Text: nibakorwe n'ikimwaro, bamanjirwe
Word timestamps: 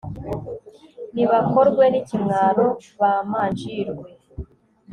nibakorwe 1.13 1.83
n'ikimwaro, 1.91 2.65
bamanjirwe 2.99 4.09